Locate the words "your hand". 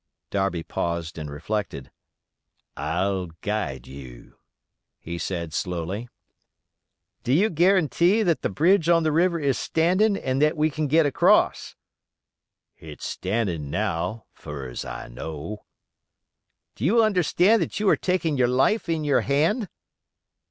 19.03-19.69